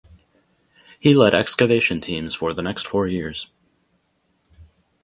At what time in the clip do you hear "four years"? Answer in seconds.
2.87-3.45